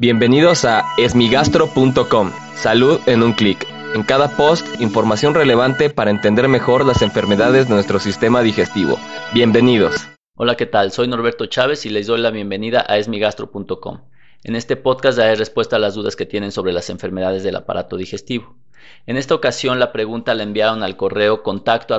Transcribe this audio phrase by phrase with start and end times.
[0.00, 2.32] Bienvenidos a esmigastro.com.
[2.54, 3.66] Salud en un clic.
[3.94, 8.98] En cada post, información relevante para entender mejor las enfermedades de nuestro sistema digestivo.
[9.34, 10.08] Bienvenidos.
[10.38, 10.90] Hola, ¿qué tal?
[10.90, 14.00] Soy Norberto Chávez y les doy la bienvenida a esmigastro.com.
[14.42, 17.98] En este podcast daré respuesta a las dudas que tienen sobre las enfermedades del aparato
[17.98, 18.56] digestivo.
[19.04, 21.94] En esta ocasión la pregunta la enviaron al correo contacto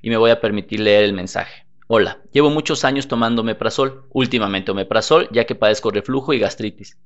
[0.00, 1.66] y me voy a permitir leer el mensaje.
[1.92, 6.96] Hola, llevo muchos años tomando meprazol, últimamente omeprazol, ya que padezco reflujo y gastritis.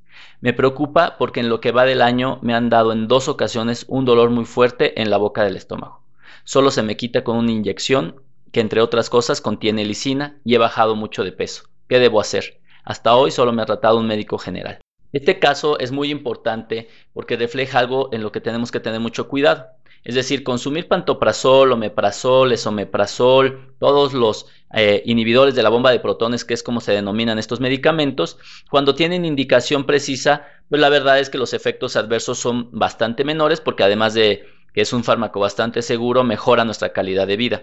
[0.42, 3.86] Me preocupa porque en lo que va del año me han dado en dos ocasiones
[3.88, 6.02] un dolor muy fuerte en la boca del estómago.
[6.44, 8.20] Solo se me quita con una inyección
[8.52, 11.62] que entre otras cosas contiene lisina y he bajado mucho de peso.
[11.88, 12.60] ¿Qué debo hacer?
[12.84, 14.80] Hasta hoy solo me ha tratado un médico general.
[15.14, 19.28] Este caso es muy importante porque refleja algo en lo que tenemos que tener mucho
[19.28, 19.64] cuidado.
[20.04, 26.44] Es decir, consumir pantoprazol, omeprazol, esomeprazol, todos los eh, inhibidores de la bomba de protones,
[26.44, 28.36] que es como se denominan estos medicamentos,
[28.70, 33.62] cuando tienen indicación precisa, pues la verdad es que los efectos adversos son bastante menores
[33.62, 37.62] porque además de que es un fármaco bastante seguro, mejora nuestra calidad de vida.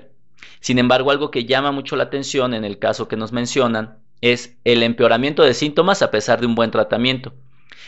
[0.62, 4.58] Sin embargo, algo que llama mucho la atención en el caso que nos mencionan es
[4.64, 7.34] el empeoramiento de síntomas a pesar de un buen tratamiento.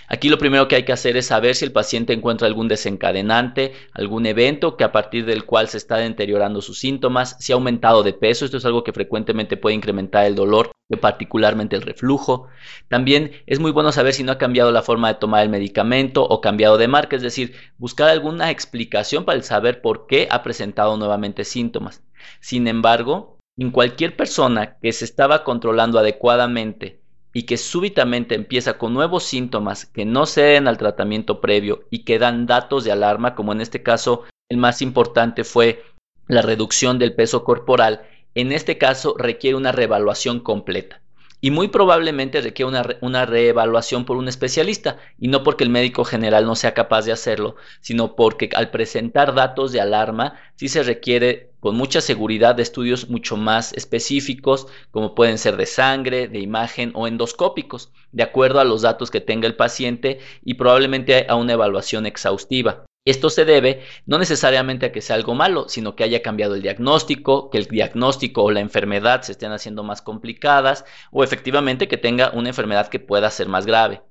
[0.07, 3.73] Aquí lo primero que hay que hacer es saber si el paciente encuentra algún desencadenante,
[3.93, 8.03] algún evento que a partir del cual se está deteriorando sus síntomas, si ha aumentado
[8.03, 12.47] de peso, esto es algo que frecuentemente puede incrementar el dolor, particularmente el reflujo.
[12.87, 16.23] También es muy bueno saber si no ha cambiado la forma de tomar el medicamento
[16.23, 20.97] o cambiado de marca, es decir, buscar alguna explicación para saber por qué ha presentado
[20.97, 22.03] nuevamente síntomas.
[22.39, 27.02] Sin embargo, en cualquier persona que se estaba controlando adecuadamente
[27.33, 32.19] y que súbitamente empieza con nuevos síntomas que no ceden al tratamiento previo y que
[32.19, 35.83] dan datos de alarma, como en este caso el más importante fue
[36.27, 41.02] la reducción del peso corporal, en este caso requiere una reevaluación completa
[41.44, 46.05] y muy probablemente requiere una, una, reevaluación por un especialista y no porque el médico
[46.05, 50.83] general no sea capaz de hacerlo, sino porque al presentar datos de alarma sí se
[50.83, 56.40] requiere con mucha seguridad de estudios mucho más específicos como pueden ser de sangre, de
[56.40, 61.35] imagen o endoscópicos, de acuerdo a los datos que tenga el paciente y probablemente a
[61.35, 62.85] una evaluación exhaustiva.
[63.06, 66.62] Esto se debe no necesariamente a que sea algo malo, sino que haya cambiado el
[66.62, 71.97] diagnóstico, que el diagnóstico o la enfermedad se estén haciendo más complicadas o efectivamente que
[71.97, 74.03] tenga una enfermedad que pueda ser más grave.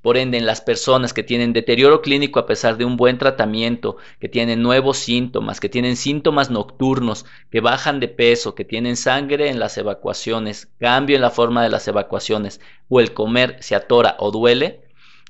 [0.00, 3.96] Por ende, en las personas que tienen deterioro clínico a pesar de un buen tratamiento,
[4.20, 9.50] que tienen nuevos síntomas, que tienen síntomas nocturnos, que bajan de peso, que tienen sangre
[9.50, 14.14] en las evacuaciones, cambio en la forma de las evacuaciones o el comer se atora
[14.20, 14.82] o duele,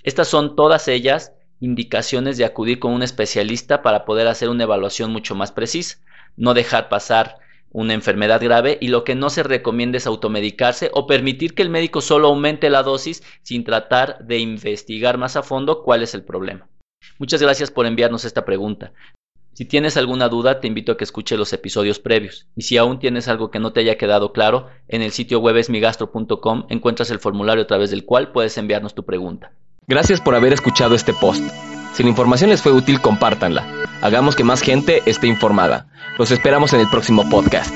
[0.05, 5.13] estas son todas ellas indicaciones de acudir con un especialista para poder hacer una evaluación
[5.13, 5.99] mucho más precisa,
[6.37, 7.39] no dejar pasar
[7.73, 11.69] una enfermedad grave y lo que no se recomienda es automedicarse o permitir que el
[11.69, 16.23] médico solo aumente la dosis sin tratar de investigar más a fondo cuál es el
[16.23, 16.69] problema.
[17.19, 18.93] Muchas gracias por enviarnos esta pregunta.
[19.53, 22.47] Si tienes alguna duda, te invito a que escuche los episodios previos.
[22.57, 25.57] Y si aún tienes algo que no te haya quedado claro, en el sitio web
[25.57, 29.53] esmigastro.com encuentras el formulario a través del cual puedes enviarnos tu pregunta.
[29.89, 31.45] Gracias por haber escuchado este post.
[31.95, 33.65] Si la información les fue útil, compártanla.
[34.03, 35.87] Hagamos que más gente esté informada.
[36.19, 37.75] Los esperamos en el próximo podcast.